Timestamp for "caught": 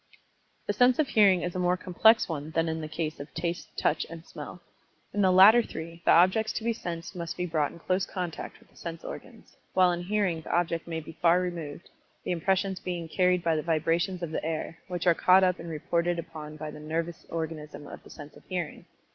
15.13-15.43